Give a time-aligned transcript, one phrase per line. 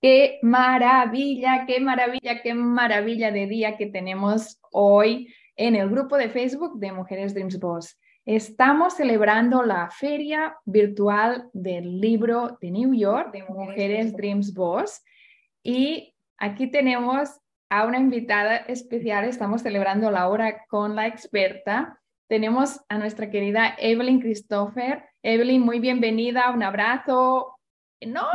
[0.00, 6.28] Qué maravilla, qué maravilla, qué maravilla de día que tenemos hoy en el grupo de
[6.28, 7.98] Facebook de Mujeres Dreams Boss.
[8.26, 15.02] Estamos celebrando la feria virtual del libro de New York de Mujeres Dreams Boss
[15.62, 17.30] y aquí tenemos
[17.70, 19.24] a una invitada especial.
[19.24, 21.98] Estamos celebrando la hora con la experta.
[22.28, 25.04] Tenemos a nuestra querida Evelyn Christopher.
[25.22, 26.50] Evelyn, muy bienvenida.
[26.50, 27.56] Un abrazo.
[28.02, 28.26] No,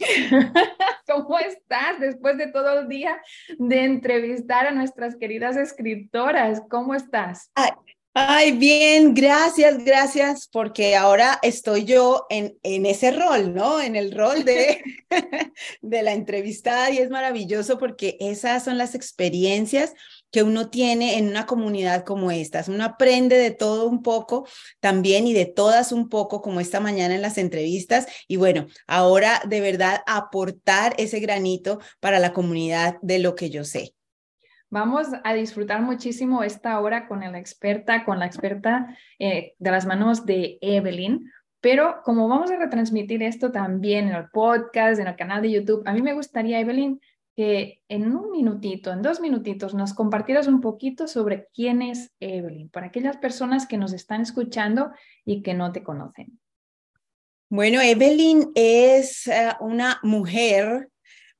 [1.06, 3.20] ¿Cómo estás después de todo el día
[3.58, 6.62] de entrevistar a nuestras queridas escritoras?
[6.68, 7.50] ¿Cómo estás?
[8.12, 13.80] Ay, bien, gracias, gracias, porque ahora estoy yo en, en ese rol, ¿no?
[13.80, 14.82] En el rol de,
[15.80, 19.94] de la entrevistada y es maravilloso porque esas son las experiencias
[20.30, 22.64] que uno tiene en una comunidad como esta.
[22.68, 24.46] Uno aprende de todo un poco
[24.80, 28.06] también y de todas un poco, como esta mañana en las entrevistas.
[28.28, 33.64] Y bueno, ahora de verdad aportar ese granito para la comunidad de lo que yo
[33.64, 33.94] sé.
[34.72, 39.84] Vamos a disfrutar muchísimo esta hora con la experta, con la experta eh, de las
[39.84, 41.28] manos de Evelyn,
[41.60, 45.82] pero como vamos a retransmitir esto también en el podcast, en el canal de YouTube,
[45.86, 47.00] a mí me gustaría, Evelyn,
[47.88, 52.86] en un minutito, en dos minutitos, nos compartieras un poquito sobre quién es Evelyn, para
[52.86, 54.90] aquellas personas que nos están escuchando
[55.24, 56.38] y que no te conocen.
[57.48, 60.90] Bueno, Evelyn es eh, una mujer,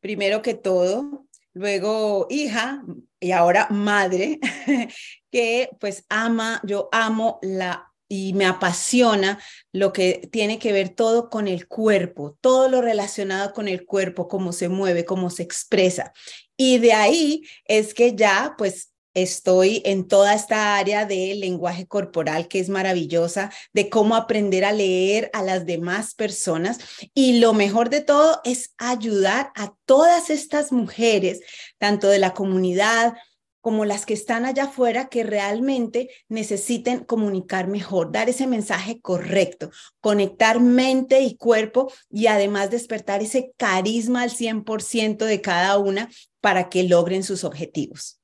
[0.01, 2.83] primero que todo, luego hija
[3.21, 4.41] y ahora madre,
[5.31, 9.39] que pues ama, yo amo la y me apasiona
[9.73, 14.27] lo que tiene que ver todo con el cuerpo, todo lo relacionado con el cuerpo,
[14.27, 16.13] cómo se mueve, cómo se expresa.
[16.57, 22.49] Y de ahí es que ya pues estoy en toda esta área del lenguaje corporal
[22.49, 26.79] que es maravillosa, de cómo aprender a leer a las demás personas.
[27.15, 31.43] Y lo mejor de todo es ayudar a todas estas mujeres,
[31.79, 33.15] tanto de la comunidad,
[33.61, 39.71] como las que están allá afuera que realmente necesiten comunicar mejor, dar ese mensaje correcto,
[40.01, 46.09] conectar mente y cuerpo y además despertar ese carisma al 100% de cada una
[46.41, 48.21] para que logren sus objetivos.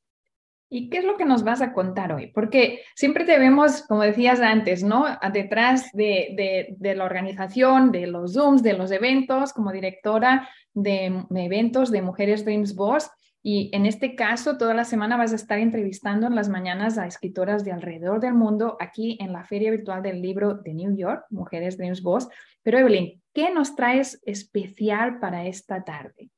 [0.68, 2.32] ¿Y qué es lo que nos vas a contar hoy?
[2.32, 5.06] Porque siempre te vemos, como decías antes, ¿no?
[5.32, 11.92] Detrás de, de, la organización, de los Zooms, de los eventos, como directora de eventos
[11.92, 13.08] de Mujeres Dreams Boss.
[13.48, 17.06] Y en este caso, toda la semana vas a estar entrevistando en las mañanas a
[17.06, 21.26] escritoras de alrededor del mundo aquí en la Feria Virtual del Libro de New York,
[21.30, 22.28] Mujeres Dreams Boss.
[22.64, 26.32] Pero Evelyn, ¿qué nos traes especial para esta tarde?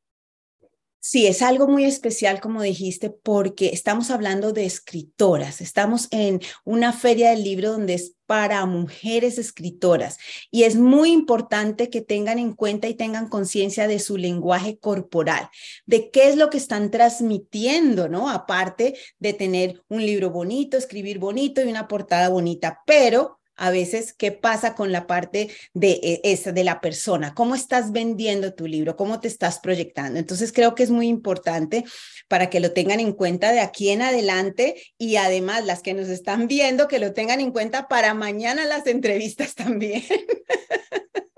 [1.10, 5.62] Sí, es algo muy especial, como dijiste, porque estamos hablando de escritoras.
[5.62, 10.19] Estamos en una feria del libro donde es para mujeres escritoras
[10.50, 15.48] y es muy importante que tengan en cuenta y tengan conciencia de su lenguaje corporal,
[15.86, 18.28] de qué es lo que están transmitiendo, ¿no?
[18.28, 24.14] Aparte de tener un libro bonito, escribir bonito y una portada bonita, pero a veces
[24.14, 28.66] qué pasa con la parte de eh, esa de la persona, cómo estás vendiendo tu
[28.66, 30.19] libro, cómo te estás proyectando.
[30.19, 31.84] Entonces creo que es muy importante
[32.28, 36.08] para que lo tengan en cuenta de aquí en adelante y además las que nos
[36.08, 40.02] están viendo que lo tengan en cuenta para mañana las entrevistas también.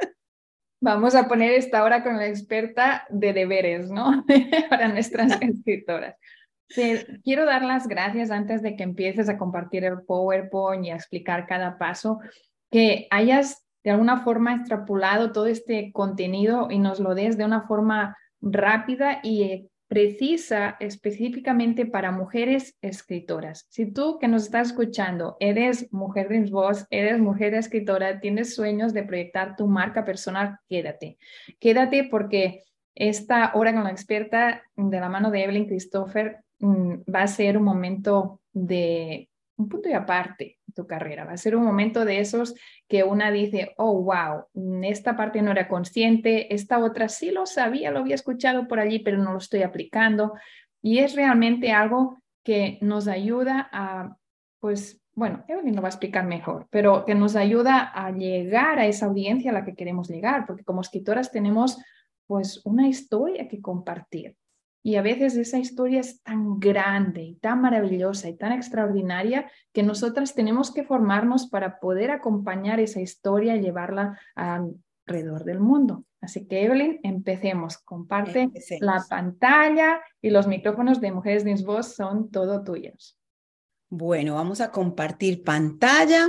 [0.83, 4.25] Vamos a poner esta hora con la experta de deberes, ¿no?
[4.71, 6.17] para nuestras escritoras
[7.25, 11.47] quiero dar las gracias antes de que empieces a compartir el PowerPoint y a explicar
[11.47, 12.21] cada paso,
[12.71, 17.63] que hayas de alguna forma extrapolado todo este contenido y nos lo des de una
[17.63, 23.67] forma rápida y precisa específicamente para mujeres escritoras.
[23.71, 28.95] Si tú que nos estás escuchando eres mujer de voz, eres mujer escritora, tienes sueños
[28.95, 31.19] de proyectar tu marca personal, quédate.
[31.59, 32.63] Quédate porque
[32.95, 37.65] esta hora con la experta de la mano de Evelyn Christopher va a ser un
[37.65, 41.25] momento de un punto y aparte de tu carrera.
[41.25, 42.55] Va a ser un momento de esos
[42.89, 44.47] que una dice, oh, wow,
[44.83, 49.01] esta parte no era consciente, esta otra sí lo sabía, lo había escuchado por allí,
[49.01, 50.33] pero no lo estoy aplicando.
[50.83, 54.17] Y es realmente algo que nos ayuda a,
[54.61, 58.87] pues, bueno, Evelyn lo va a explicar mejor, pero que nos ayuda a llegar a
[58.87, 61.79] esa audiencia a la que queremos llegar, porque como escritoras tenemos
[62.27, 64.37] pues una historia que compartir.
[64.83, 69.83] Y a veces esa historia es tan grande y tan maravillosa y tan extraordinaria que
[69.83, 76.05] nosotras tenemos que formarnos para poder acompañar esa historia y llevarla alrededor del mundo.
[76.23, 77.79] Así que Evelyn, empecemos.
[77.79, 78.51] Comparte
[78.81, 83.19] la pantalla y los micrófonos de Mujeres de Voz son todo tuyos.
[83.91, 86.29] Bueno, vamos a compartir pantalla.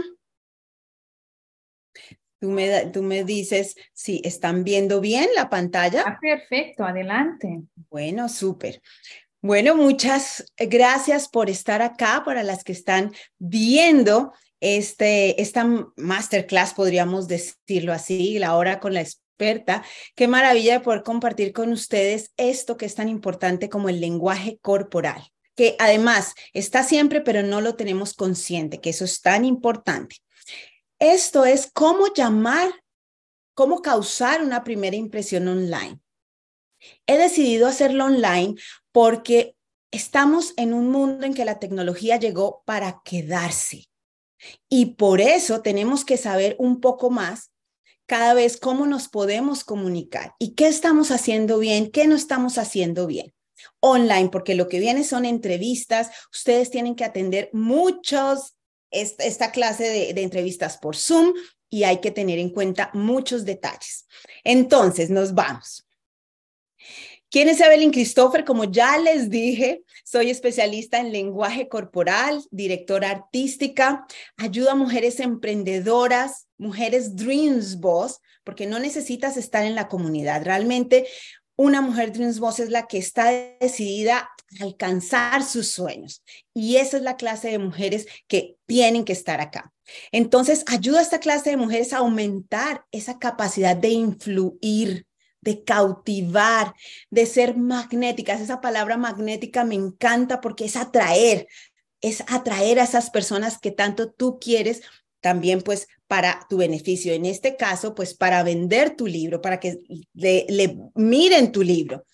[2.41, 6.03] Tú me, tú me dices si están viendo bien la pantalla.
[6.07, 7.61] Ah, perfecto, adelante.
[7.91, 8.81] Bueno, súper.
[9.43, 15.67] Bueno, muchas gracias por estar acá, para las que están viendo este, esta
[15.97, 19.83] masterclass, podríamos decirlo así, la hora con la experta.
[20.15, 24.57] Qué maravilla de poder compartir con ustedes esto que es tan importante como el lenguaje
[24.63, 25.21] corporal,
[25.55, 30.15] que además está siempre, pero no lo tenemos consciente, que eso es tan importante.
[31.01, 32.69] Esto es cómo llamar,
[33.55, 35.99] cómo causar una primera impresión online.
[37.07, 38.53] He decidido hacerlo online
[38.91, 39.55] porque
[39.89, 43.89] estamos en un mundo en que la tecnología llegó para quedarse.
[44.69, 47.51] Y por eso tenemos que saber un poco más
[48.05, 53.07] cada vez cómo nos podemos comunicar y qué estamos haciendo bien, qué no estamos haciendo
[53.07, 53.33] bien
[53.79, 58.55] online, porque lo que viene son entrevistas, ustedes tienen que atender muchos
[58.91, 61.33] esta, clase de, de entrevistas por Zoom
[61.69, 64.05] y hay que tener en cuenta muchos detalles.
[64.43, 65.85] Entonces, nos vamos.
[67.31, 68.43] ¿Quién es Evelyn Christopher?
[68.43, 74.05] Como ya les dije, soy especialista en lenguaje corporal, directora artística,
[74.35, 80.43] ayudo a mujeres emprendedoras, mujeres Dreams Boss, porque no necesitas estar en la comunidad.
[80.43, 81.07] Realmente
[81.55, 86.23] una mujer Dreams Boss es la que está decidida alcanzar sus sueños.
[86.53, 89.71] Y esa es la clase de mujeres que tienen que estar acá.
[90.11, 95.05] Entonces, ayuda a esta clase de mujeres a aumentar esa capacidad de influir,
[95.41, 96.73] de cautivar,
[97.09, 98.41] de ser magnéticas.
[98.41, 101.47] Esa palabra magnética me encanta porque es atraer,
[102.01, 104.81] es atraer a esas personas que tanto tú quieres
[105.21, 107.13] también pues para tu beneficio.
[107.13, 109.79] En este caso, pues para vender tu libro, para que
[110.13, 112.05] le, miren tu libro.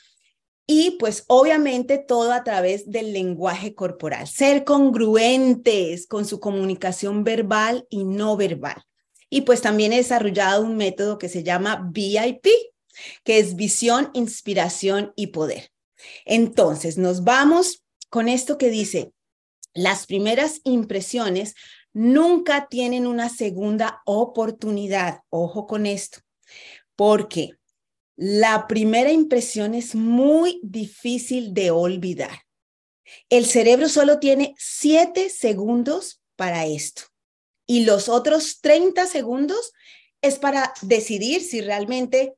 [0.67, 7.87] Y pues obviamente todo a través del lenguaje corporal, ser congruentes con su comunicación verbal
[7.89, 8.83] y no verbal.
[9.31, 12.45] Y pues también he desarrollado un método que se llama VIP,
[13.23, 15.71] que es visión, inspiración y poder.
[16.23, 19.11] Entonces, nos vamos con esto que dice,
[19.73, 21.55] las primeras impresiones
[21.97, 25.21] nunca tienen una segunda oportunidad.
[25.29, 26.19] Ojo con esto,
[26.95, 27.53] porque
[28.15, 32.43] la primera impresión es muy difícil de olvidar.
[33.29, 37.03] El cerebro solo tiene siete segundos para esto
[37.65, 39.73] y los otros 30 segundos
[40.21, 42.35] es para decidir si realmente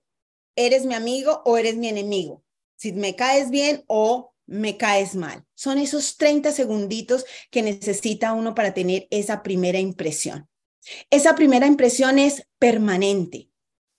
[0.56, 2.44] eres mi amigo o eres mi enemigo,
[2.78, 5.46] si me caes bien o me caes mal.
[5.56, 10.50] Son esos 30 segunditos que necesita uno para tener esa primera impresión.
[11.10, 13.50] Esa primera impresión es permanente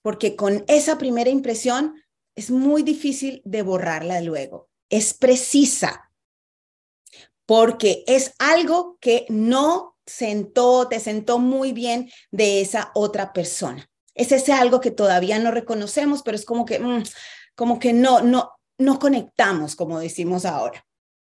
[0.02, 2.02] porque con esa primera impresión
[2.35, 4.70] es muy difícil de borrarla luego.
[4.88, 6.11] Es precisa,
[7.46, 13.88] porque es algo que no sentó, te sentó muy bien de esa otra persona.
[14.14, 17.05] Es ese algo que todavía no reconocemos, pero es como que, mm,
[17.55, 20.87] como que no, no, no conectamos, como decimos ahora.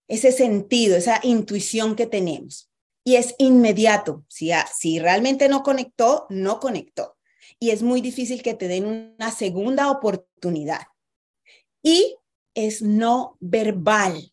[0.08, 2.70] Ese sentido, esa intuición que tenemos.
[3.04, 4.26] Y es inmediato.
[4.28, 7.18] Si, si realmente no conectó, no conectó
[7.62, 10.82] y es muy difícil que te den una segunda oportunidad.
[11.84, 12.18] Y
[12.56, 14.32] es no verbal.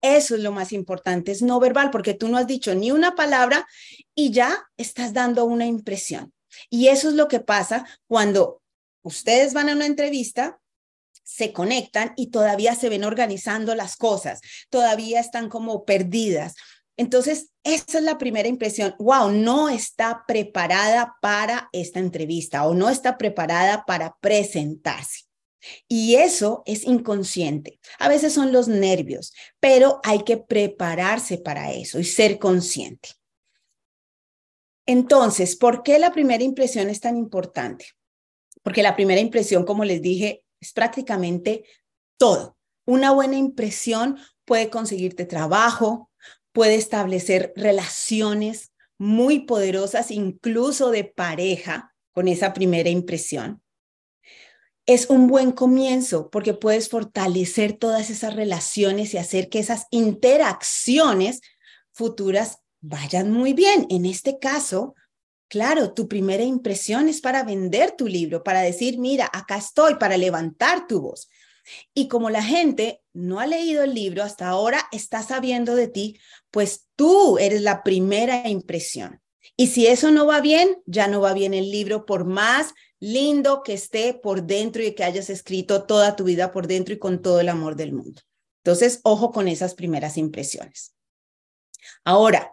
[0.00, 3.16] Eso es lo más importante, es no verbal, porque tú no has dicho ni una
[3.16, 3.66] palabra
[4.14, 6.32] y ya estás dando una impresión.
[6.70, 8.62] Y eso es lo que pasa cuando
[9.02, 10.60] ustedes van a una entrevista,
[11.28, 16.54] se conectan y todavía se ven organizando las cosas, todavía están como perdidas,
[16.98, 18.96] entonces, esa es la primera impresión.
[18.98, 25.26] Wow, no está preparada para esta entrevista o no está preparada para presentarse.
[25.86, 27.78] Y eso es inconsciente.
[28.00, 33.10] A veces son los nervios, pero hay que prepararse para eso y ser consciente.
[34.84, 37.86] Entonces, ¿por qué la primera impresión es tan importante?
[38.64, 41.64] Porque la primera impresión, como les dije, es prácticamente
[42.16, 42.56] todo.
[42.84, 46.10] Una buena impresión puede conseguirte trabajo,
[46.52, 53.62] puede establecer relaciones muy poderosas, incluso de pareja, con esa primera impresión.
[54.86, 61.42] Es un buen comienzo porque puedes fortalecer todas esas relaciones y hacer que esas interacciones
[61.92, 63.86] futuras vayan muy bien.
[63.90, 64.94] En este caso,
[65.48, 70.16] claro, tu primera impresión es para vender tu libro, para decir, mira, acá estoy, para
[70.16, 71.28] levantar tu voz.
[71.94, 76.18] Y como la gente no ha leído el libro hasta ahora, está sabiendo de ti,
[76.50, 79.20] pues tú eres la primera impresión.
[79.56, 83.62] Y si eso no va bien, ya no va bien el libro, por más lindo
[83.62, 87.22] que esté por dentro y que hayas escrito toda tu vida por dentro y con
[87.22, 88.22] todo el amor del mundo.
[88.64, 90.94] Entonces, ojo con esas primeras impresiones.
[92.04, 92.52] Ahora,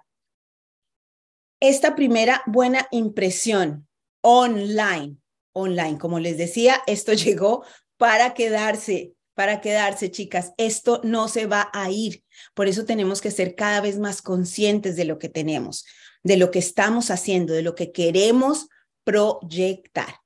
[1.60, 3.88] esta primera buena impresión
[4.22, 5.18] online,
[5.54, 5.98] online.
[5.98, 7.64] Como les decía, esto llegó
[7.98, 10.54] para quedarse, para quedarse, chicas.
[10.58, 12.24] Esto no se va a ir.
[12.54, 15.86] Por eso tenemos que ser cada vez más conscientes de lo que tenemos,
[16.24, 18.68] de lo que estamos haciendo, de lo que queremos
[19.04, 20.22] proyectar.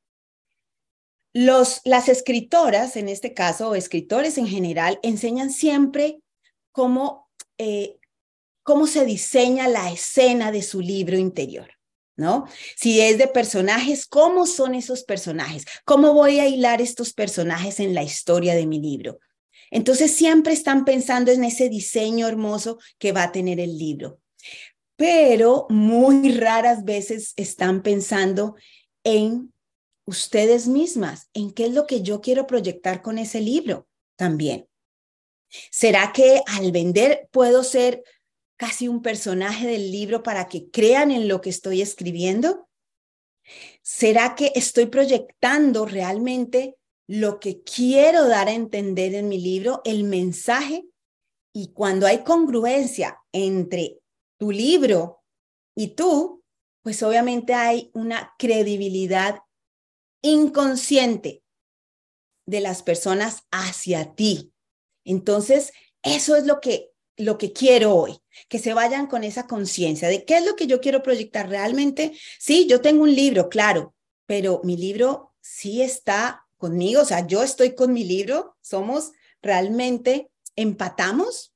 [1.34, 6.22] Los, las escritoras, en este caso, o escritores en general, enseñan siempre
[6.72, 7.99] cómo, eh,
[8.70, 11.72] cómo se diseña la escena de su libro interior.
[12.16, 12.46] ¿no?
[12.76, 15.66] Si es de personajes, ¿cómo son esos personajes?
[15.86, 19.18] ¿Cómo voy a hilar estos personajes en la historia de mi libro?
[19.72, 24.20] Entonces siempre están pensando en ese diseño hermoso que va a tener el libro,
[24.96, 28.56] pero muy raras veces están pensando
[29.04, 29.52] en
[30.06, 34.68] ustedes mismas, en qué es lo que yo quiero proyectar con ese libro también.
[35.72, 38.04] ¿Será que al vender puedo ser
[38.60, 42.68] casi un personaje del libro para que crean en lo que estoy escribiendo?
[43.82, 46.76] ¿Será que estoy proyectando realmente
[47.08, 50.84] lo que quiero dar a entender en mi libro, el mensaje?
[51.54, 54.02] Y cuando hay congruencia entre
[54.38, 55.24] tu libro
[55.74, 56.44] y tú,
[56.84, 59.40] pues obviamente hay una credibilidad
[60.22, 61.44] inconsciente
[62.46, 64.52] de las personas hacia ti.
[65.06, 65.72] Entonces,
[66.04, 70.26] eso es lo que lo que quiero hoy, que se vayan con esa conciencia de
[70.26, 72.14] qué es lo que yo quiero proyectar realmente.
[72.40, 73.94] Sí, yo tengo un libro, claro,
[74.26, 80.30] pero mi libro sí está conmigo, o sea, yo estoy con mi libro, somos realmente
[80.56, 81.54] empatamos.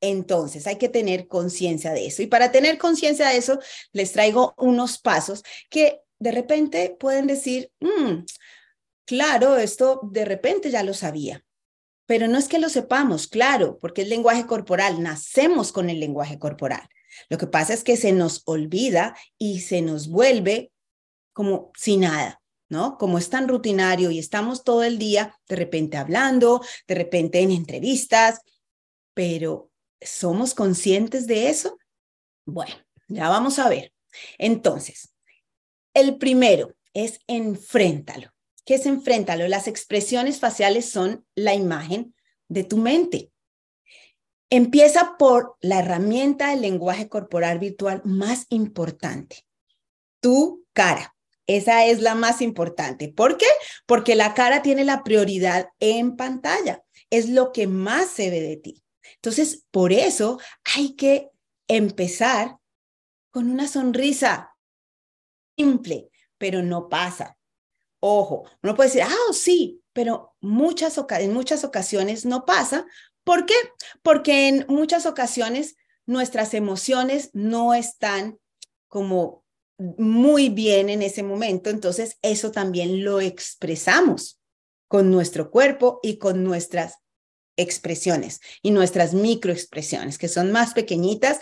[0.00, 2.22] Entonces hay que tener conciencia de eso.
[2.22, 3.58] Y para tener conciencia de eso,
[3.92, 8.24] les traigo unos pasos que de repente pueden decir, mm,
[9.04, 11.44] claro, esto de repente ya lo sabía.
[12.08, 16.38] Pero no es que lo sepamos, claro, porque es lenguaje corporal, nacemos con el lenguaje
[16.38, 16.88] corporal.
[17.28, 20.72] Lo que pasa es que se nos olvida y se nos vuelve
[21.34, 22.96] como sin nada, ¿no?
[22.96, 27.50] Como es tan rutinario y estamos todo el día de repente hablando, de repente en
[27.50, 28.40] entrevistas,
[29.12, 31.78] pero ¿somos conscientes de eso?
[32.46, 32.74] Bueno,
[33.08, 33.92] ya vamos a ver.
[34.38, 35.12] Entonces,
[35.92, 38.32] el primero es enfréntalo.
[38.68, 39.48] ¿Qué es enfréntalo?
[39.48, 42.14] Las expresiones faciales son la imagen
[42.48, 43.32] de tu mente.
[44.50, 49.46] Empieza por la herramienta del lenguaje corporal virtual más importante,
[50.20, 51.16] tu cara.
[51.46, 53.08] Esa es la más importante.
[53.08, 53.46] ¿Por qué?
[53.86, 56.84] Porque la cara tiene la prioridad en pantalla.
[57.08, 58.84] Es lo que más se ve de ti.
[59.14, 60.38] Entonces, por eso
[60.76, 61.30] hay que
[61.68, 62.58] empezar
[63.30, 64.54] con una sonrisa
[65.56, 67.37] simple, pero no pasa.
[68.00, 72.86] Ojo, uno puede decir, ah, sí, pero muchas, en muchas ocasiones no pasa.
[73.24, 73.54] ¿Por qué?
[74.02, 75.76] Porque en muchas ocasiones
[76.06, 78.38] nuestras emociones no están
[78.86, 79.44] como
[79.78, 84.40] muy bien en ese momento, entonces eso también lo expresamos
[84.88, 86.94] con nuestro cuerpo y con nuestras
[87.56, 91.40] expresiones y nuestras microexpresiones, que son más pequeñitas,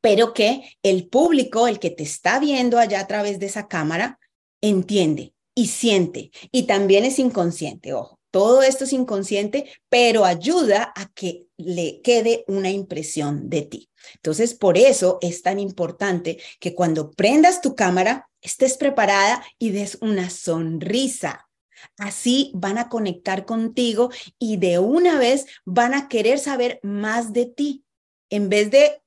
[0.00, 4.18] pero que el público, el que te está viendo allá a través de esa cámara,
[4.60, 6.30] entiende y siente.
[6.50, 8.18] Y también es inconsciente, ojo.
[8.30, 13.90] Todo esto es inconsciente, pero ayuda a que le quede una impresión de ti.
[14.16, 19.98] Entonces, por eso es tan importante que cuando prendas tu cámara, estés preparada y des
[20.00, 21.48] una sonrisa.
[21.96, 27.46] Así van a conectar contigo y de una vez van a querer saber más de
[27.46, 27.84] ti.
[28.30, 29.00] En vez de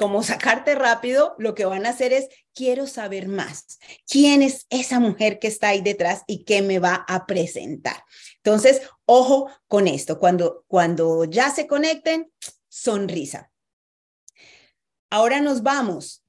[0.00, 3.78] como sacarte rápido, lo que van a hacer es, quiero saber más.
[4.08, 8.02] ¿Quién es esa mujer que está ahí detrás y qué me va a presentar?
[8.36, 10.18] Entonces, ojo con esto.
[10.18, 12.32] Cuando, cuando ya se conecten,
[12.70, 13.52] sonrisa.
[15.10, 16.19] Ahora nos vamos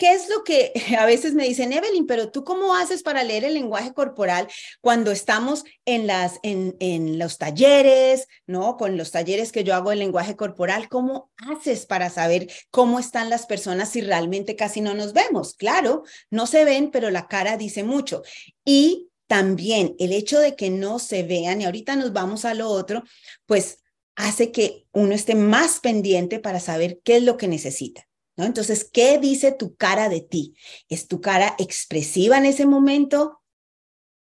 [0.00, 3.44] ¿Qué es lo que a veces me dicen, Evelyn, pero tú cómo haces para leer
[3.44, 4.48] el lenguaje corporal
[4.80, 8.78] cuando estamos en, las, en, los talleres, ¿no?
[8.78, 13.28] Con los talleres que yo hago de lenguaje corporal, ¿cómo haces para saber cómo están
[13.28, 15.52] las personas si realmente casi no nos vemos?
[15.52, 18.22] Claro, no se ven, pero la cara dice mucho.
[18.64, 22.70] Y también el hecho de que no se vean, y ahorita nos vamos a lo
[22.70, 23.04] otro,
[23.44, 23.82] pues
[24.16, 28.06] hace que uno esté más pendiente para saber qué es lo que necesita.
[28.44, 30.54] Entonces, ¿qué dice tu cara de ti?
[30.88, 33.42] ¿Es tu cara expresiva en ese momento?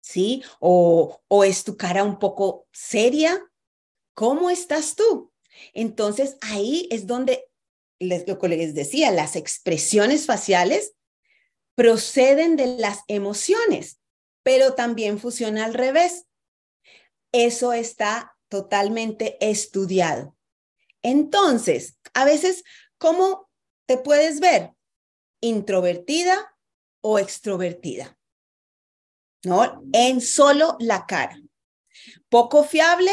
[0.00, 0.42] ¿Sí?
[0.60, 3.40] ¿O, o es tu cara un poco seria?
[4.14, 5.32] ¿Cómo estás tú?
[5.72, 7.48] Entonces, ahí es donde,
[7.98, 10.94] les, lo que les decía, las expresiones faciales
[11.74, 14.00] proceden de las emociones,
[14.42, 16.26] pero también funciona al revés.
[17.32, 20.36] Eso está totalmente estudiado.
[21.02, 22.64] Entonces, a veces,
[22.98, 23.49] ¿cómo
[23.90, 24.70] te puedes ver
[25.40, 26.54] introvertida
[27.00, 28.16] o extrovertida?
[29.44, 29.82] ¿No?
[29.92, 31.36] En solo la cara.
[32.28, 33.10] Poco fiable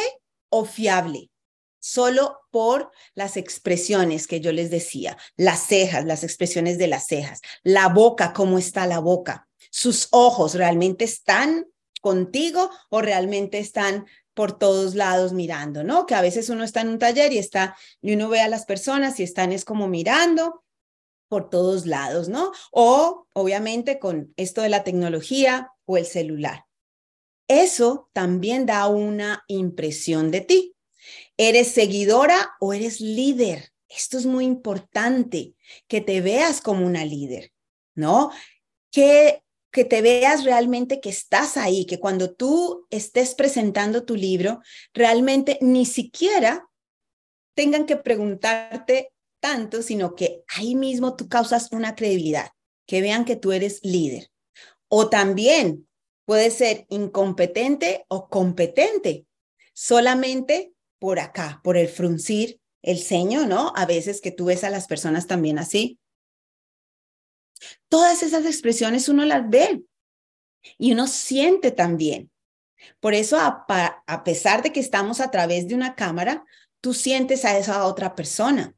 [0.49, 1.31] o fiable.
[1.79, 7.41] Solo por las expresiones que yo les decía, las cejas, las expresiones de las cejas,
[7.63, 11.65] la boca, cómo está la boca, sus ojos realmente están
[12.01, 14.05] contigo o realmente están
[14.35, 16.05] por todos lados mirando, ¿no?
[16.05, 18.65] Que a veces uno está en un taller y está y uno ve a las
[18.65, 20.63] personas y están es como mirando
[21.27, 22.51] por todos lados, ¿no?
[22.71, 26.65] O obviamente con esto de la tecnología o el celular.
[27.47, 30.75] Eso también da una impresión de ti.
[31.37, 33.71] ¿Eres seguidora o eres líder?
[33.87, 35.55] Esto es muy importante,
[35.87, 37.53] que te veas como una líder,
[37.95, 38.31] ¿no?
[38.91, 44.59] Que, que te veas realmente que estás ahí, que cuando tú estés presentando tu libro,
[44.93, 46.67] realmente ni siquiera
[47.55, 52.51] tengan que preguntarte tanto, sino que ahí mismo tú causas una credibilidad,
[52.85, 54.29] que vean que tú eres líder.
[54.87, 55.87] O también
[56.25, 59.25] puede ser incompetente o competente,
[59.73, 63.73] solamente por acá, por el fruncir el ceño, ¿no?
[63.75, 65.99] A veces que tú ves a las personas también así.
[67.89, 69.83] Todas esas expresiones uno las ve
[70.77, 72.31] y uno siente también.
[72.99, 73.65] Por eso, a,
[74.05, 76.45] a pesar de que estamos a través de una cámara,
[76.79, 78.76] tú sientes a esa otra persona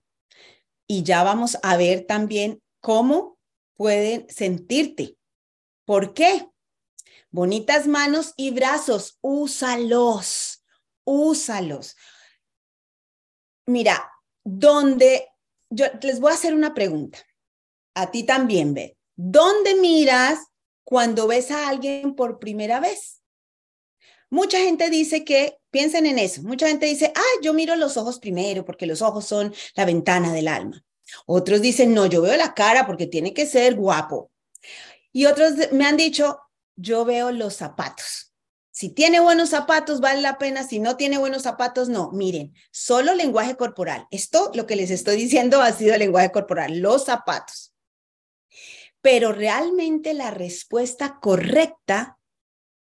[0.91, 3.38] y ya vamos a ver también cómo
[3.77, 5.15] pueden sentirte.
[5.86, 6.50] ¿Por qué?
[7.29, 10.65] Bonitas manos y brazos, úsalos,
[11.03, 11.96] úsalos.
[13.67, 14.12] Mira,
[14.43, 15.27] donde
[15.69, 17.19] yo les voy a hacer una pregunta.
[17.93, 18.98] A ti también, ve.
[19.15, 20.39] ¿Dónde miras
[20.84, 23.22] cuando ves a alguien por primera vez?
[24.31, 28.19] Mucha gente dice que, piensen en eso, mucha gente dice, ah, yo miro los ojos
[28.19, 30.83] primero porque los ojos son la ventana del alma.
[31.25, 34.31] Otros dicen, no, yo veo la cara porque tiene que ser guapo.
[35.11, 36.39] Y otros me han dicho,
[36.75, 38.29] yo veo los zapatos.
[38.71, 40.63] Si tiene buenos zapatos, vale la pena.
[40.63, 42.11] Si no tiene buenos zapatos, no.
[42.11, 44.07] Miren, solo lenguaje corporal.
[44.09, 47.73] Esto, lo que les estoy diciendo, ha sido lenguaje corporal, los zapatos.
[49.01, 52.17] Pero realmente la respuesta correcta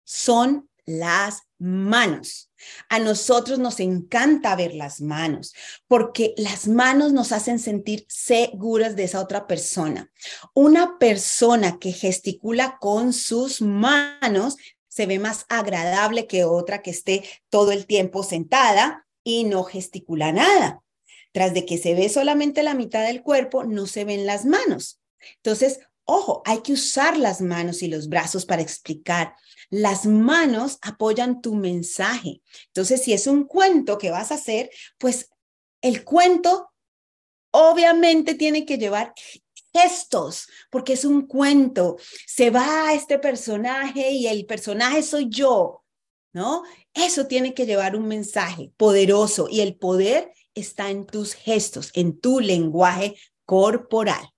[0.04, 2.47] son las manos.
[2.88, 5.54] A nosotros nos encanta ver las manos
[5.86, 10.10] porque las manos nos hacen sentir seguras de esa otra persona.
[10.54, 14.56] Una persona que gesticula con sus manos
[14.88, 20.32] se ve más agradable que otra que esté todo el tiempo sentada y no gesticula
[20.32, 20.82] nada.
[21.32, 25.00] Tras de que se ve solamente la mitad del cuerpo, no se ven las manos.
[25.36, 29.34] Entonces, ojo, hay que usar las manos y los brazos para explicar
[29.70, 32.42] las manos apoyan tu mensaje.
[32.68, 35.30] Entonces, si es un cuento que vas a hacer, pues
[35.82, 36.70] el cuento
[37.50, 39.14] obviamente tiene que llevar
[39.72, 41.96] gestos, porque es un cuento.
[42.26, 45.84] Se va a este personaje y el personaje soy yo,
[46.32, 46.62] ¿no?
[46.94, 52.18] Eso tiene que llevar un mensaje poderoso y el poder está en tus gestos, en
[52.18, 54.32] tu lenguaje corporal.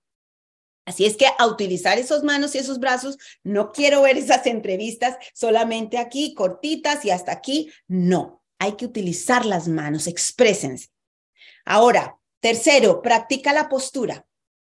[0.85, 5.17] Así es que a utilizar esos manos y esos brazos, no quiero ver esas entrevistas
[5.33, 7.71] solamente aquí, cortitas y hasta aquí.
[7.87, 10.89] No, hay que utilizar las manos, exprésense.
[11.65, 14.25] Ahora, tercero, practica la postura.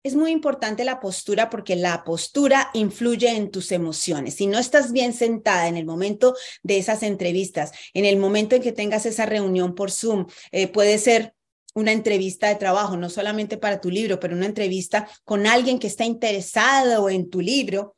[0.02, 4.34] Es muy importante la postura porque la postura influye en tus emociones.
[4.34, 8.62] Si no estás bien sentada en el momento de esas entrevistas, en el momento en
[8.62, 11.34] que tengas esa reunión por Zoom, eh, puede ser
[11.74, 15.86] una entrevista de trabajo, no solamente para tu libro, pero una entrevista con alguien que
[15.86, 17.96] está interesado en tu libro,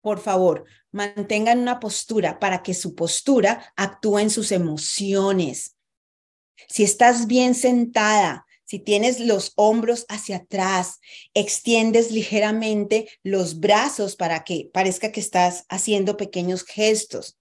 [0.00, 5.76] por favor, mantengan una postura para que su postura actúe en sus emociones.
[6.68, 11.00] Si estás bien sentada, si tienes los hombros hacia atrás,
[11.34, 17.38] extiendes ligeramente los brazos para que parezca que estás haciendo pequeños gestos.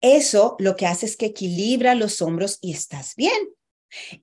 [0.00, 3.54] Eso lo que hace es que equilibra los hombros y estás bien.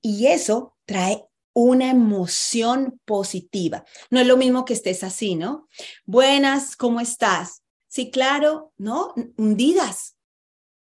[0.02, 3.84] Y eso trae una emoción positiva.
[4.12, 5.68] No es lo mismo que estés así, ¿no?
[6.06, 7.64] Buenas, ¿cómo estás?
[7.88, 9.14] Sí, claro, ¿no?
[9.38, 10.18] Hundidas.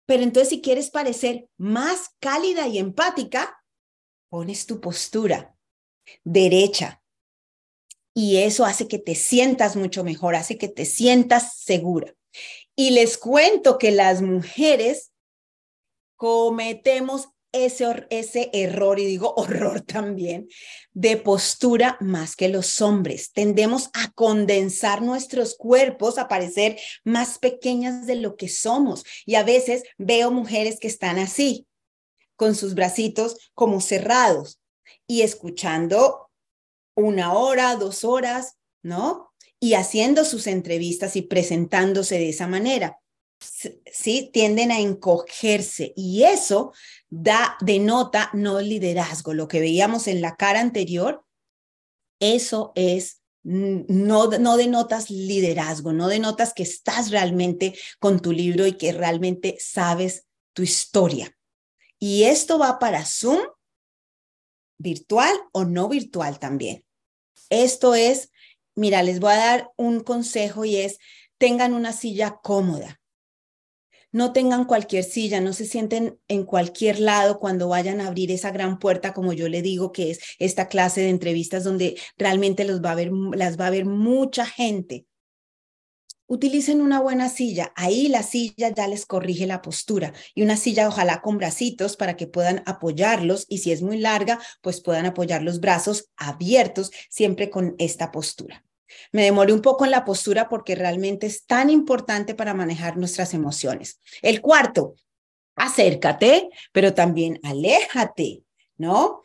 [0.07, 3.61] Pero entonces si quieres parecer más cálida y empática,
[4.29, 5.57] pones tu postura
[6.23, 7.03] derecha.
[8.15, 12.15] Y eso hace que te sientas mucho mejor, hace que te sientas segura.
[12.77, 15.13] Y les cuento que las mujeres
[16.17, 20.49] cometemos ese, ese error, y digo horror también,
[20.93, 23.33] de postura más que los hombres.
[23.33, 29.05] Tendemos a condensar nuestros cuerpos, a parecer más pequeñas de lo que somos.
[29.27, 31.67] Y a veces veo mujeres que están así,
[32.37, 34.61] con sus bracitos como cerrados
[35.07, 36.31] y escuchando
[36.95, 39.33] una hora, dos horas, ¿no?
[39.63, 42.99] y haciendo sus entrevistas y presentándose de esa manera.
[43.43, 46.73] Sí, tienden a encogerse y eso
[47.11, 49.35] da, denota no liderazgo.
[49.35, 51.25] Lo que veíamos en la cara anterior,
[52.21, 58.75] eso es no, no denotas liderazgo, no denotas que estás realmente con tu libro y
[58.75, 61.37] que realmente sabes tu historia.
[61.99, 63.41] Y esto va para Zoom,
[64.79, 66.85] virtual o no virtual también.
[67.51, 68.31] Esto es,
[68.77, 70.99] mira, les voy a dar un consejo y es,
[71.39, 73.02] tengan una silla cómoda
[74.13, 78.51] no tengan cualquier silla, no se sienten en cualquier lado cuando vayan a abrir esa
[78.51, 82.93] gran puerta, como yo le digo, que es esta clase de entrevistas donde realmente va
[82.93, 85.07] a las va a ver mucha gente.
[86.27, 87.73] Utilicen una buena silla.
[87.77, 92.17] Ahí la silla ya les corrige la postura y una silla ojalá con bracitos para
[92.17, 97.51] que puedan apoyarlos y si es muy larga, pues puedan apoyar los brazos abiertos siempre
[97.51, 98.65] con esta postura.
[99.13, 103.35] Me demoré un poco en la postura porque realmente es tan importante para manejar nuestras
[103.35, 104.01] emociones.
[104.23, 104.95] El cuarto,
[105.57, 108.43] acércate, pero también aléjate,
[108.77, 109.23] ¿no?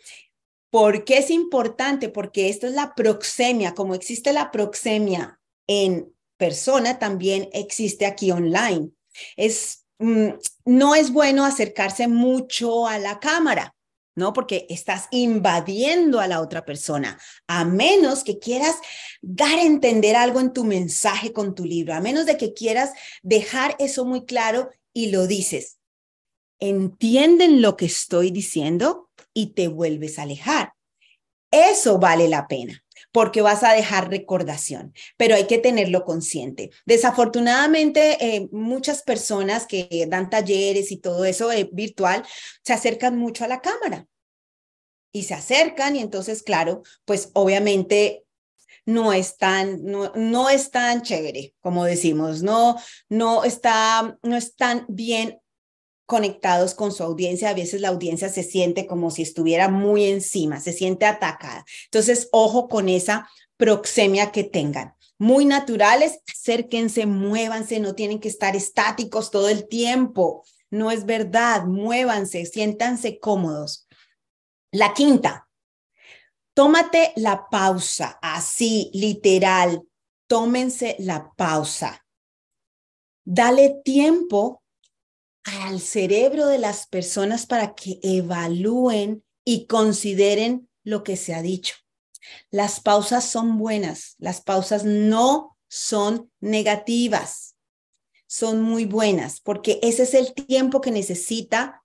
[0.70, 2.10] ¿Por qué es importante?
[2.10, 3.74] Porque esto es la proxemia.
[3.74, 8.90] Como existe la proxemia en persona, también existe aquí online.
[9.36, 10.30] Es, mm,
[10.66, 13.77] no es bueno acercarse mucho a la cámara
[14.18, 14.34] ¿no?
[14.34, 18.76] Porque estás invadiendo a la otra persona, a menos que quieras
[19.22, 22.92] dar a entender algo en tu mensaje con tu libro, a menos de que quieras
[23.22, 25.78] dejar eso muy claro y lo dices.
[26.60, 30.74] Entienden lo que estoy diciendo y te vuelves a alejar.
[31.52, 36.72] Eso vale la pena porque vas a dejar recordación, pero hay que tenerlo consciente.
[36.86, 42.24] Desafortunadamente, eh, muchas personas que dan talleres y todo eso eh, virtual
[42.63, 44.08] se acercan mucho a la cámara
[45.12, 48.24] y se acercan y entonces, claro, pues obviamente
[48.86, 52.78] no es tan, no, no es tan chévere, como decimos, no,
[53.10, 55.39] no está, no están bien
[56.08, 60.60] conectados con su audiencia, a veces la audiencia se siente como si estuviera muy encima,
[60.62, 61.65] se siente atacada.
[61.84, 64.96] Entonces, ojo con esa proxemia que tengan.
[65.20, 70.46] Muy naturales, acérquense, muévanse, no tienen que estar estáticos todo el tiempo.
[70.70, 73.88] No es verdad, muévanse, siéntanse cómodos.
[74.72, 75.50] La quinta,
[76.54, 79.82] tómate la pausa, así, literal,
[80.28, 82.06] tómense la pausa.
[83.26, 84.63] Dale tiempo
[85.48, 91.76] al cerebro de las personas para que evalúen y consideren lo que se ha dicho.
[92.52, 97.56] Las pausas son buenas, las pausas no son negativas,
[98.28, 101.84] son muy buenas porque ese es el tiempo que necesita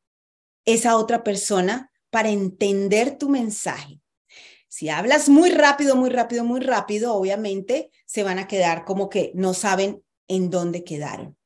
[0.65, 4.01] esa otra persona para entender tu mensaje.
[4.69, 9.31] Si hablas muy rápido, muy rápido, muy rápido, obviamente se van a quedar como que
[9.35, 11.37] no saben en dónde quedaron.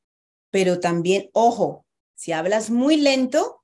[0.49, 1.85] Pero también, ojo,
[2.17, 3.63] si hablas muy lento,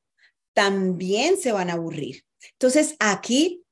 [0.54, 2.24] también se van a aburrir.
[2.52, 3.66] Entonces, aquí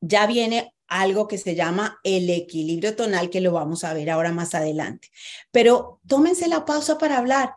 [0.00, 4.32] ya viene algo que se llama el equilibrio tonal, que lo vamos a ver ahora
[4.32, 5.08] más adelante.
[5.52, 7.54] Pero tómense la pausa para hablar.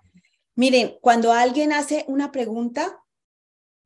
[0.55, 3.03] Miren, cuando alguien hace una pregunta,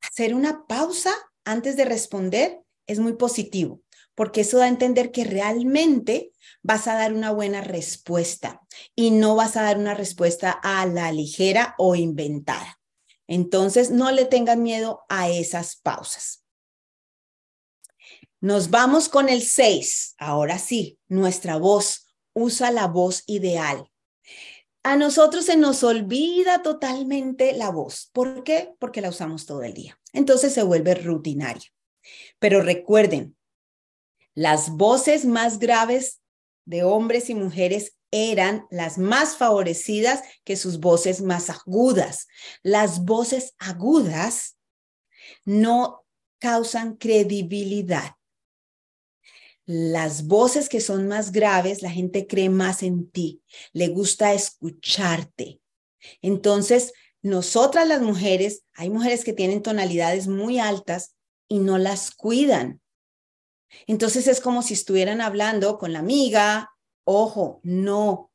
[0.02, 1.12] hacer una pausa
[1.44, 3.80] antes de responder es muy positivo,
[4.16, 8.62] porque eso da a entender que realmente vas a dar una buena respuesta
[8.96, 12.80] y no vas a dar una respuesta a la ligera o inventada.
[13.28, 16.44] Entonces, no le tengan miedo a esas pausas.
[18.40, 20.14] Nos vamos con el 6.
[20.18, 22.14] Ahora sí, nuestra voz.
[22.32, 23.90] Usa la voz ideal.
[24.82, 28.10] A nosotros se nos olvida totalmente la voz.
[28.12, 28.74] ¿Por qué?
[28.78, 29.98] Porque la usamos todo el día.
[30.12, 31.72] Entonces se vuelve rutinaria.
[32.38, 33.35] Pero recuerden,
[34.36, 36.20] las voces más graves
[36.66, 42.28] de hombres y mujeres eran las más favorecidas que sus voces más agudas.
[42.62, 44.58] Las voces agudas
[45.46, 46.04] no
[46.38, 48.12] causan credibilidad.
[49.64, 55.62] Las voces que son más graves, la gente cree más en ti, le gusta escucharte.
[56.20, 61.16] Entonces, nosotras las mujeres, hay mujeres que tienen tonalidades muy altas
[61.48, 62.82] y no las cuidan.
[63.86, 66.70] Entonces es como si estuvieran hablando con la amiga.
[67.04, 68.30] Ojo, no.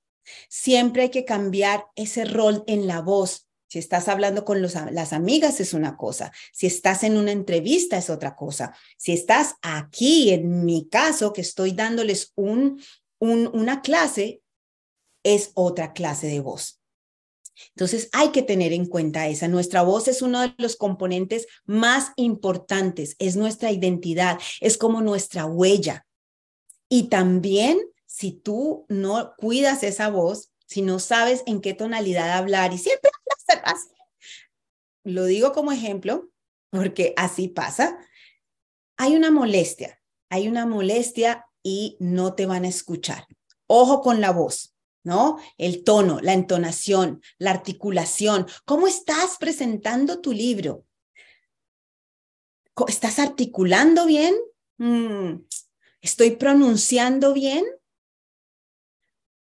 [0.50, 3.48] Siempre hay que cambiar ese rol en la voz.
[3.68, 8.10] Si estás hablando con las amigas es una cosa, si estás en una entrevista es
[8.10, 12.82] otra cosa, si estás aquí, en mi caso, que estoy dándoles un,
[13.20, 14.42] una clase,
[15.24, 16.81] es otra clase de voz.
[17.76, 19.48] Entonces hay que tener en cuenta esa.
[19.48, 25.46] Nuestra voz es uno de los componentes más importantes, es nuestra identidad, es como nuestra
[25.46, 26.06] huella.
[26.90, 32.74] Y también si tú no cuidas esa voz, si no sabes en qué tonalidad hablar
[32.74, 33.10] y siempre
[33.50, 33.96] hablas así.
[35.04, 36.30] Lo digo como ejemplo
[36.70, 37.98] porque así pasa.
[38.98, 43.26] Hay una molestia, hay una molestia y no te van a escuchar.
[43.68, 44.71] Ojo con la voz,
[45.04, 45.40] ¿no?
[45.58, 48.48] El tono, la entonación, la articulación.
[48.66, 50.86] ¿Cómo estás presentando tu libro?
[52.88, 54.36] ¿Estás articulando bien?
[54.78, 55.44] Mm,
[56.02, 57.66] ¿Estoy pronunciando bien?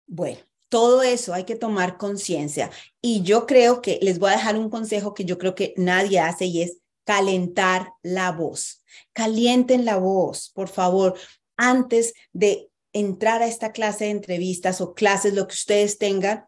[0.07, 2.71] Bueno, todo eso hay que tomar conciencia.
[3.01, 6.19] Y yo creo que les voy a dejar un consejo que yo creo que nadie
[6.19, 8.83] hace y es calentar la voz.
[9.13, 11.17] Calienten la voz, por favor,
[11.57, 16.47] antes de entrar a esta clase de entrevistas o clases, lo que ustedes tengan,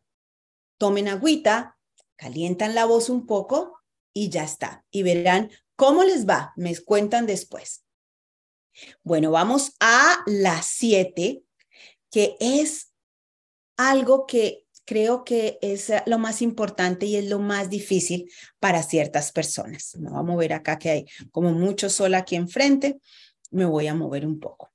[0.78, 1.78] tomen agüita,
[2.16, 3.80] calientan la voz un poco
[4.14, 4.86] y ya está.
[4.92, 6.54] Y verán cómo les va.
[6.56, 7.84] Me cuentan después.
[9.04, 11.44] Bueno, vamos a las siete,
[12.10, 12.94] que es
[13.78, 19.32] algo que creo que es lo más importante y es lo más difícil para ciertas
[19.32, 19.96] personas.
[19.98, 23.00] Me voy a mover acá que hay como mucho sol aquí enfrente.
[23.52, 24.72] Me voy a mover un poco.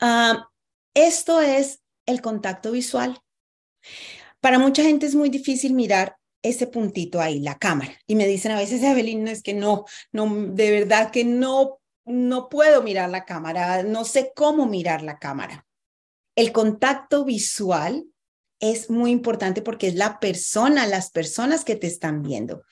[0.00, 0.48] Ah,
[0.94, 3.20] esto es el contacto visual.
[4.40, 7.94] Para mucha gente es muy difícil mirar ese puntito ahí, la cámara.
[8.06, 12.48] Y me dicen a veces, Evelyn, es que no, no, de verdad que no, no
[12.48, 15.66] puedo mirar la cámara, no sé cómo mirar la cámara.
[16.36, 18.04] El contacto visual
[18.60, 22.62] es muy importante porque es la persona, las personas que te están viendo.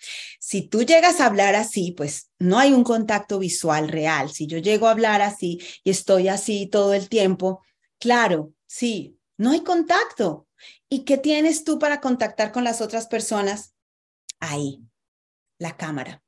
[0.40, 4.30] Si tú llegas a hablar así, pues no hay un contacto visual real.
[4.30, 7.62] Si yo llego a hablar así y estoy así todo el tiempo,
[8.02, 10.48] claro, sí, no hay contacto.
[10.88, 13.74] ¿Y qué tienes tú para contactar con las otras personas?
[14.40, 14.80] Ahí,
[15.58, 16.20] la cámara.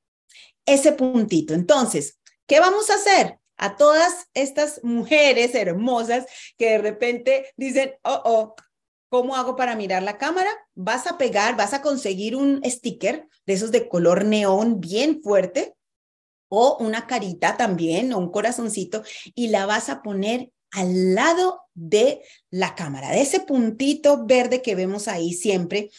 [0.65, 1.53] Ese puntito.
[1.53, 3.41] Entonces, ¿qué vamos a hacer?
[3.57, 8.55] A todas estas mujeres hermosas que de repente dicen, oh, oh,
[9.11, 10.51] ¿Cómo hago para mirar la cámara?
[10.75, 15.77] Vas a pegar, vas a conseguir un sticker de esos de color neón bien fuerte
[16.49, 19.05] o una carita también o un corazoncito
[19.37, 24.75] y la vas a poner al lado de la cámara, de ese puntito verde que
[24.75, 25.91] vemos ahí siempre,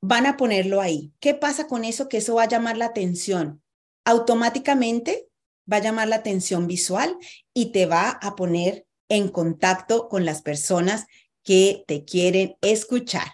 [0.00, 1.12] van a ponerlo ahí.
[1.20, 2.08] ¿Qué pasa con eso?
[2.08, 3.62] Que eso va a llamar la atención.
[4.04, 5.28] Automáticamente
[5.70, 7.16] va a llamar la atención visual
[7.54, 11.06] y te va a poner en contacto con las personas
[11.44, 13.28] que te quieren escuchar.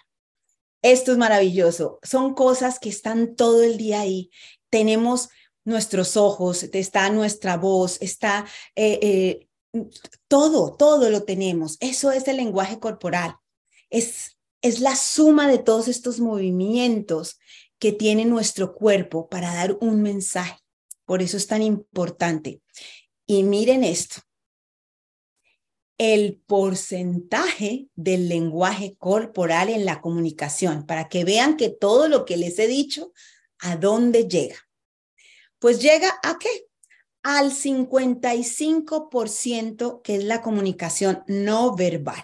[0.83, 1.99] Esto es maravilloso.
[2.03, 4.29] Son cosas que están todo el día ahí.
[4.69, 5.29] Tenemos
[5.63, 9.47] nuestros ojos, está nuestra voz, está eh, eh,
[10.27, 11.77] todo, todo lo tenemos.
[11.79, 13.35] Eso es el lenguaje corporal.
[13.89, 17.39] Es, es la suma de todos estos movimientos
[17.79, 20.57] que tiene nuestro cuerpo para dar un mensaje.
[21.05, 22.61] Por eso es tan importante.
[23.25, 24.21] Y miren esto,
[25.97, 32.37] el porcentaje del lenguaje corporal en la comunicación, para que vean que todo lo que
[32.37, 33.11] les he dicho,
[33.59, 34.57] ¿a dónde llega?
[35.59, 36.67] Pues llega a qué?
[37.23, 42.23] Al 55% que es la comunicación no verbal.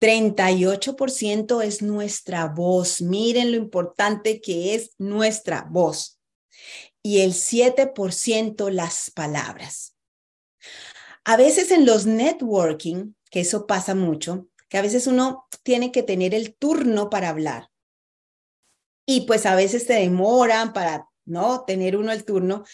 [0.00, 3.00] 38% es nuestra voz.
[3.00, 6.20] Miren lo importante que es nuestra voz.
[7.02, 9.94] Y el 7% las palabras.
[11.24, 16.02] A veces en los networking, que eso pasa mucho, que a veces uno tiene que
[16.02, 17.70] tener el turno para hablar.
[19.06, 21.64] Y pues a veces te demoran para, ¿no?
[21.64, 22.64] Tener uno el turno.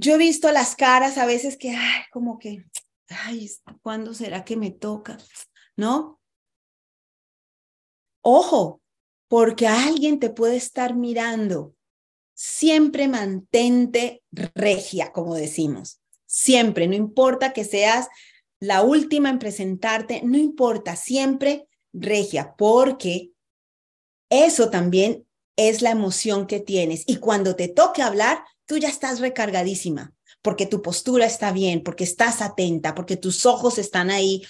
[0.00, 1.76] Yo he visto las caras a veces que,
[2.12, 2.64] como que,
[3.08, 3.50] ay,
[3.82, 5.18] ¿cuándo será que me toca?
[5.76, 6.20] ¿No?
[8.22, 8.80] Ojo,
[9.26, 11.74] porque alguien te puede estar mirando.
[12.34, 16.00] Siempre mantente regia, como decimos.
[16.26, 18.06] Siempre, no importa que seas
[18.60, 23.32] la última en presentarte, no importa, siempre regia, porque
[24.30, 27.02] eso también es la emoción que tienes.
[27.06, 32.04] Y cuando te toque hablar, tú ya estás recargadísima, porque tu postura está bien, porque
[32.04, 34.42] estás atenta, porque tus ojos están ahí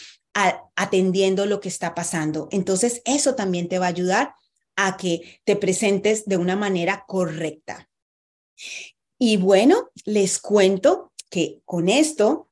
[0.76, 2.48] atendiendo lo que está pasando.
[2.50, 4.35] Entonces, eso también te va a ayudar
[4.76, 7.88] a que te presentes de una manera correcta.
[9.18, 12.48] Y bueno, les cuento que con esto,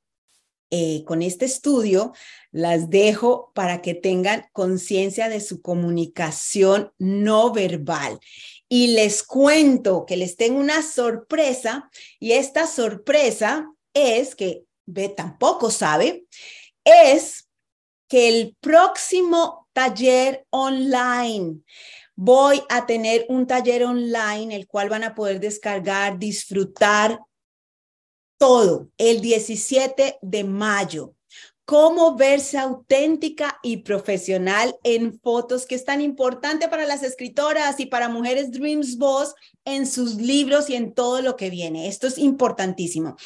[0.70, 2.12] eh, con este estudio,
[2.50, 8.18] las dejo para que tengan conciencia de su comunicación no verbal.
[8.68, 15.70] Y les cuento que les tengo una sorpresa y esta sorpresa es que ve tampoco
[15.70, 16.26] sabe,
[16.84, 17.48] es
[18.08, 21.60] que el próximo taller online
[22.14, 27.20] voy a tener un taller online el cual van a poder descargar, disfrutar
[28.38, 31.15] todo el 17 de mayo.
[31.66, 37.86] Cómo verse auténtica y profesional en fotos, que es tan importante para las escritoras y
[37.86, 41.88] para mujeres Dreams Boss en sus libros y en todo lo que viene.
[41.88, 43.16] Esto es importantísimo.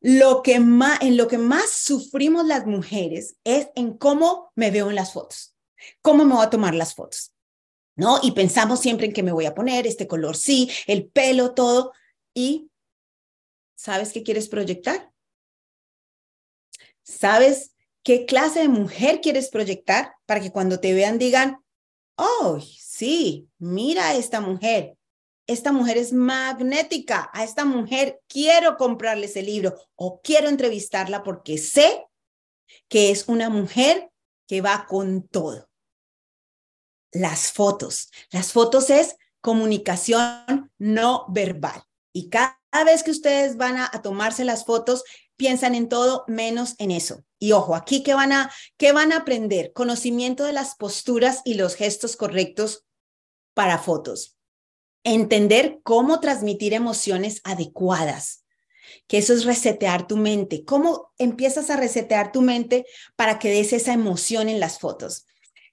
[0.00, 4.90] Lo que más, en lo que más sufrimos las mujeres es en cómo me veo
[4.90, 5.54] en las fotos,
[6.02, 7.30] cómo me voy a tomar las fotos.
[7.96, 8.18] ¿No?
[8.24, 11.92] Y pensamos siempre en qué me voy a poner, este color sí, el pelo, todo.
[12.34, 12.72] Y
[13.76, 15.12] ¿sabes qué quieres proyectar?
[17.04, 17.73] ¿Sabes
[18.04, 21.64] qué clase de mujer quieres proyectar para que cuando te vean digan,
[22.16, 24.96] oh, sí, mira a esta mujer.
[25.46, 27.30] Esta mujer es magnética.
[27.32, 32.06] A esta mujer quiero comprarle ese libro o quiero entrevistarla porque sé
[32.88, 34.10] que es una mujer
[34.46, 35.68] que va con todo.
[37.12, 38.10] Las fotos.
[38.30, 41.82] Las fotos es comunicación no verbal.
[42.12, 45.04] Y cada vez que ustedes van a, tomarse las fotos,
[45.36, 47.24] piensan en todo menos en eso.
[47.38, 51.54] Y ojo, aquí que van a qué van a aprender conocimiento de las posturas y
[51.54, 52.84] los gestos correctos
[53.54, 54.36] para fotos.
[55.04, 58.44] Entender cómo transmitir emociones adecuadas.
[59.06, 60.64] Que eso es resetear tu mente.
[60.64, 65.26] ¿Cómo empiezas a resetear tu mente para que des esa emoción en las fotos?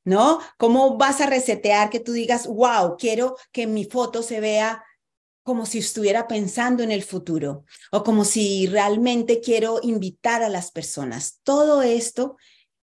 [0.03, 0.39] ¿No?
[0.57, 4.83] ¿Cómo vas a resetear que tú digas, wow, quiero que mi foto se vea
[5.51, 10.71] como si estuviera pensando en el futuro o como si realmente quiero invitar a las
[10.71, 11.41] personas.
[11.43, 12.37] Todo esto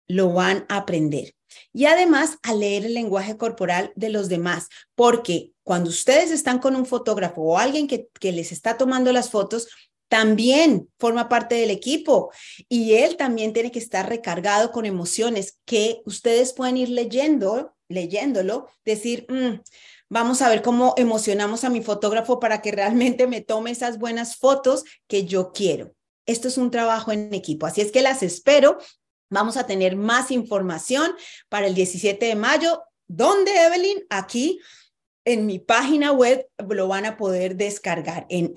[0.07, 1.35] lo van a aprender.
[1.73, 6.75] Y además a leer el lenguaje corporal de los demás, porque cuando ustedes están con
[6.75, 9.67] un fotógrafo o alguien que, les está tomando las fotos,
[10.07, 12.31] también forma parte del equipo
[12.67, 18.67] y él también tiene que estar recargado con emociones que ustedes pueden ir leyendo, leyéndolo,
[18.83, 19.61] decir, mm,
[20.09, 24.35] Vamos a ver cómo emocionamos a mi fotógrafo para que realmente me tome esas buenas
[24.35, 25.93] fotos que yo quiero.
[26.27, 28.77] Esto es un trabajo en equipo, así es que las espero.
[29.29, 31.11] Vamos a tener más información
[31.49, 32.83] para el 17 de mayo.
[33.07, 34.05] ¿Dónde, Evelyn?
[34.09, 34.59] Aquí
[35.25, 38.51] en mi página web lo van a poder descargar en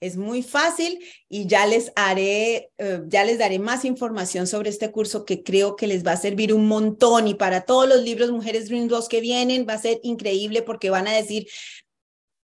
[0.00, 4.90] Es muy fácil y ya les haré, eh, ya les daré más información sobre este
[4.90, 8.30] curso que creo que les va a servir un montón y para todos los libros
[8.30, 11.46] Mujeres Dream 2 que vienen va a ser increíble porque van a decir,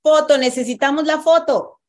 [0.02, 1.80] foto, necesitamos la foto.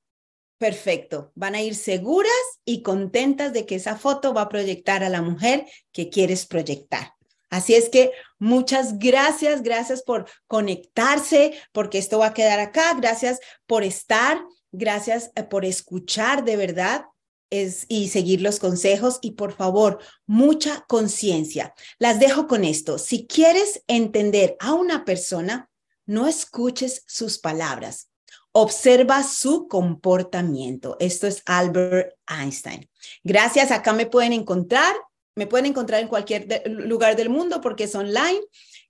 [0.57, 2.31] Perfecto, van a ir seguras
[2.65, 7.13] y contentas de que esa foto va a proyectar a la mujer que quieres proyectar.
[7.49, 13.39] Así es que muchas gracias, gracias por conectarse, porque esto va a quedar acá, gracias
[13.65, 14.39] por estar.
[14.71, 17.05] Gracias eh, por escuchar de verdad
[17.51, 21.73] y seguir los consejos y por favor, mucha conciencia.
[21.97, 22.99] Las dejo con esto.
[22.99, 25.69] Si quieres entender a una persona,
[26.05, 28.09] no escuches sus palabras.
[28.51, 30.95] Observa su comportamiento.
[30.99, 32.87] Esto es Albert Einstein.
[33.23, 33.71] Gracias.
[33.71, 34.95] Acá me pueden encontrar.
[35.35, 38.41] Me pueden encontrar en cualquier lugar del mundo porque es online.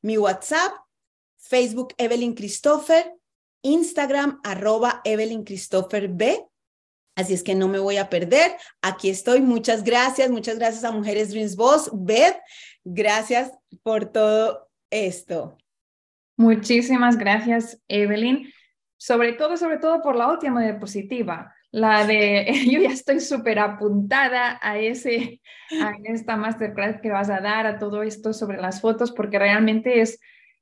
[0.02, 0.74] Mi WhatsApp,
[1.38, 3.19] Facebook Evelyn Christopher,
[3.62, 6.46] Instagram, arroba Evelyn Christopher B.
[7.16, 8.52] Así es que no me voy a perder.
[8.82, 9.42] Aquí estoy.
[9.42, 10.30] Muchas gracias.
[10.30, 11.90] Muchas gracias a Mujeres Dreams Boss.
[11.94, 12.38] Beth,
[12.86, 13.52] gracias
[13.84, 15.58] por todo esto.
[16.38, 18.50] Muchísimas gracias, Evelyn.
[18.96, 24.58] Sobre todo, sobre todo por la última diapositiva, la de yo ya estoy súper apuntada
[24.62, 25.42] a, ese,
[25.82, 30.00] a esta masterclass que vas a dar, a todo esto sobre las fotos, porque realmente
[30.00, 30.20] es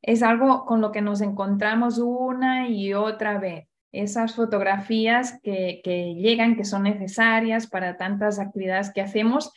[0.08, 3.67] es algo con lo que nos encontramos una y otra vez.
[3.91, 5.82] Esas fotografías que,
[6.17, 9.52] llegan, que son necesarias para tantas actividades que hacemos,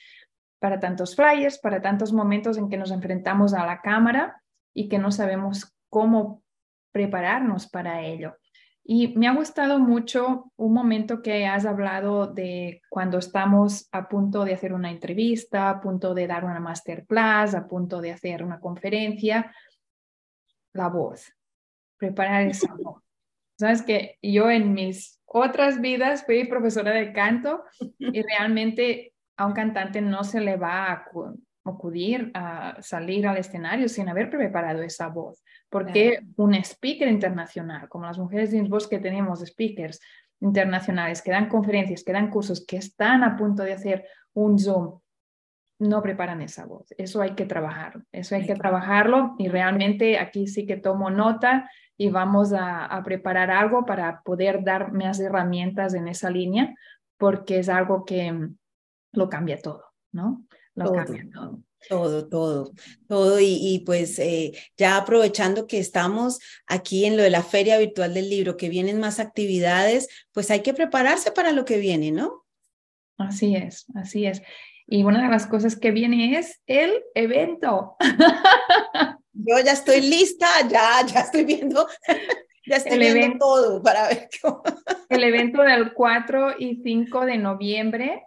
[0.58, 4.42] para tantos flyers, para tantos momentos en que nos enfrentamos a la cámara
[4.74, 6.42] y que no sabemos cómo
[6.90, 8.34] prepararnos para ello.
[8.82, 14.44] Y me ha gustado mucho un momento que has hablado de cuando estamos a punto
[14.44, 18.58] de hacer una entrevista, a punto de dar una masterclass, a punto de hacer una
[18.58, 19.52] conferencia,
[20.72, 21.32] la voz,
[21.96, 23.02] preparar esa voz.
[23.58, 27.62] Sabes que yo en mis otras vidas fui profesora de canto
[27.98, 31.04] y realmente a un cantante no se le va a
[31.64, 35.42] acudir a salir al escenario sin haber preparado esa voz.
[35.68, 40.00] Porque un speaker internacional, como las mujeres de voz que tenemos, speakers
[40.40, 45.00] internacionales que dan conferencias, que dan cursos, que están a punto de hacer un Zoom,
[45.80, 46.94] no preparan esa voz.
[46.98, 51.70] Eso hay que trabajar, eso hay que trabajarlo y realmente aquí sí que tomo nota
[51.96, 56.74] y vamos a, preparar algo para poder dar más herramientas en esa línea
[57.16, 58.50] porque es algo que
[59.12, 60.44] lo cambia todo, ¿no?
[60.74, 61.62] Lo todo, cambia todo.
[61.88, 62.72] Todo, todo,
[63.08, 63.40] todo.
[63.40, 68.28] Y, pues eh, ya aprovechando que estamos aquí en lo de la feria virtual del
[68.28, 72.44] libro, que vienen más actividades, pues hay que prepararse para lo que viene, ¿no?
[73.16, 74.42] Así es, así es.
[74.92, 77.96] Y una de las cosas que viene es el evento.
[79.32, 81.86] Yo ya estoy lista, ya, ya estoy viendo,
[82.66, 84.62] ya estoy viendo todo para ver cómo.
[85.08, 88.24] El evento del 4 y 5 de noviembre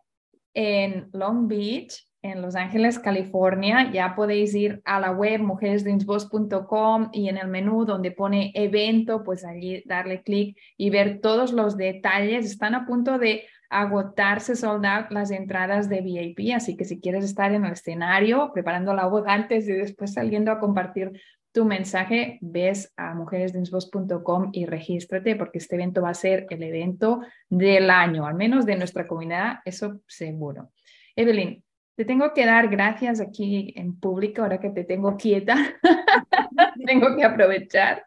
[0.53, 3.91] en Long Beach, en Los Ángeles, California.
[3.91, 9.43] Ya podéis ir a la web mujeresdreamsboss.com y en el menú donde pone evento, pues
[9.43, 12.45] allí darle clic y ver todos los detalles.
[12.45, 13.43] Están a punto de
[13.81, 18.51] agotarse sold out las entradas de VIP, así que si quieres estar en el escenario
[18.53, 21.11] preparando la voz antes y después saliendo a compartir
[21.51, 27.21] tu mensaje, ves a mujeresdreamsboss.com y regístrate porque este evento va a ser el evento
[27.47, 30.71] del año, al menos de nuestra comunidad, eso seguro.
[31.15, 31.63] Evelyn,
[31.95, 35.55] te tengo que dar gracias aquí en público, ahora que te tengo quieta.
[36.85, 38.03] tengo que aprovechar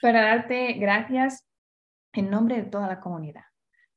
[0.00, 1.46] para darte gracias
[2.12, 3.51] en nombre de toda la comunidad.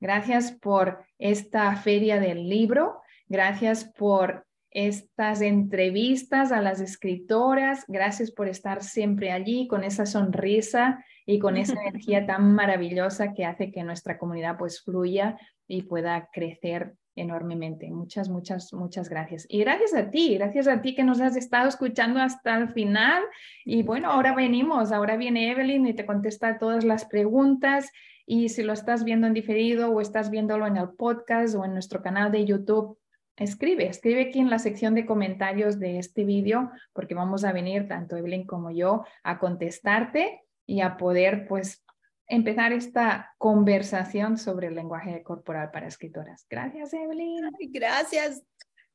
[0.06, 3.02] Gracias por esta feria del libro.
[3.28, 7.86] Gracias por estas entrevistas a las escritoras.
[7.88, 13.46] Gracias por estar siempre allí con esa sonrisa y con esa energía tan maravillosa que
[13.46, 17.90] hace que nuestra comunidad pues fluya y pueda crecer enormemente.
[17.90, 19.48] Muchas, muchas, muchas gracias.
[19.50, 23.24] Y gracias a ti, gracias a ti que nos has estado escuchando hasta el final.
[23.64, 27.92] Y bueno, ahora venimos, ahora viene Evelyn y te contesta todas las preguntas.
[28.26, 31.74] Y si lo estás viendo en diferido o estás viéndolo en el podcast o en
[31.74, 32.98] nuestro canal de YouTube,
[33.36, 37.88] escribe, escribe aquí en la sección de comentarios de este vídeo, porque vamos a venir,
[37.88, 41.84] tanto Evelyn como yo, a contestarte y a poder pues
[42.28, 46.46] empezar esta conversación sobre el lenguaje corporal para escritoras.
[46.50, 47.50] Gracias, Evelyn.
[47.72, 48.44] gracias.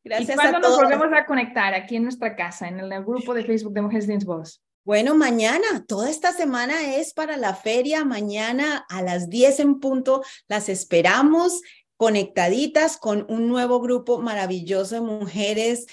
[0.02, 0.30] Gracias.
[0.30, 3.74] ¿Y cuándo nos volvemos a conectar aquí en nuestra casa, en el grupo de Facebook
[3.74, 4.62] de Mujeres Dance Voz?
[4.90, 8.04] Bueno, mañana, toda esta semana es para la feria.
[8.04, 11.62] Mañana a las 10 en punto las esperamos
[11.96, 15.86] conectaditas con un nuevo grupo maravilloso de mujeres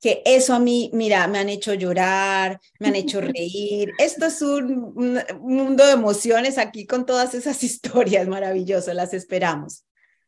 [0.00, 3.90] que eso a mí, mira, me han hecho llorar, me han hecho reír.
[3.98, 8.94] Esto es un, mundo de emociones aquí con todas esas historias maravillosas.
[8.94, 9.84] Las esperamos.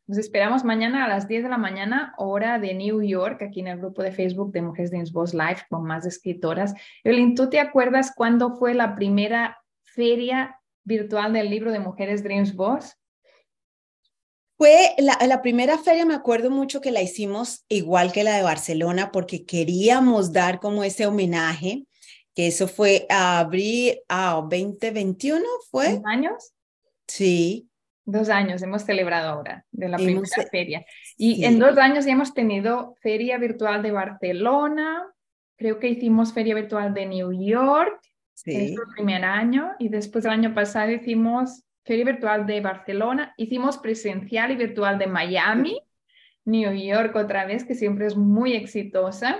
[0.08, 3.66] Nos esperamos mañana a las 10 de la mañana, hora de New York, aquí en
[3.66, 6.74] el grupo de Facebook de Mujeres Dreams Boss Live con más escritoras.
[7.02, 12.54] Evelyn, ¿tú te acuerdas cuándo fue la primera feria virtual del libro de Mujeres Dreams
[12.54, 12.96] Boss?
[14.56, 18.42] Fue la, la, primera feria, me acuerdo mucho que la hicimos igual que la de
[18.42, 21.84] Barcelona, porque queríamos dar como ese homenaje,
[22.32, 25.94] que eso fue a abril a 2021, ¿fue?
[25.94, 26.52] ¿Dos años?
[27.08, 27.68] Sí.
[28.08, 30.86] Dos años hemos celebrado ahora de la primera feria.
[31.16, 35.04] Y en dos años ya hemos tenido feria virtual de Barcelona,
[35.56, 38.00] creo que hicimos feria virtual de New York,
[38.32, 38.54] sí.
[38.54, 43.78] es el primer año, y después el año pasado hicimos feria virtual de Barcelona, hicimos
[43.78, 45.80] presencial y virtual de Miami,
[46.44, 49.36] New York otra vez, que siempre es muy exitosa.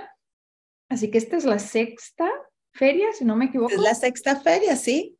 [0.89, 2.29] Así que esta es la sexta
[2.71, 3.73] feria, si no me equivoco.
[3.73, 5.16] Es la sexta feria, sí.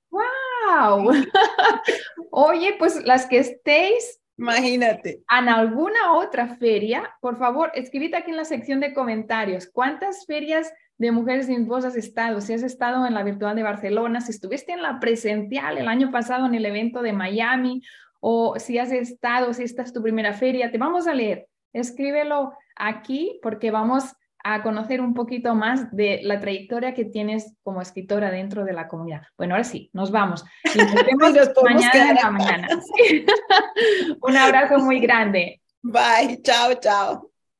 [0.67, 1.11] ¡Wow!
[2.31, 5.23] Oye, pues las que estéis Imagínate.
[5.35, 10.71] En alguna otra feria, por favor, escribid aquí en la sección de comentarios cuántas ferias
[10.99, 12.39] de mujeres sin voz has estado.
[12.39, 16.11] Si has estado en la virtual de Barcelona, si estuviste en la presencial el año
[16.11, 17.81] pasado en el evento de Miami,
[18.19, 21.47] o si has estado, si esta es tu primera feria, te vamos a leer.
[21.73, 24.15] Escríbelo aquí porque vamos
[24.53, 28.87] a conocer un poquito más de la trayectoria que tienes como escritora dentro de la
[28.87, 29.21] comunidad.
[29.37, 30.45] Bueno, ahora sí, nos vamos.
[30.63, 30.77] Y
[31.19, 32.67] nos vemos mañana mañana.
[34.21, 35.61] un abrazo muy grande.
[35.81, 37.26] Bye, chao, chao.